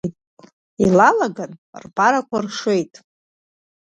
[0.83, 1.51] Илалаган
[1.83, 2.93] рԥарақәа ршеит.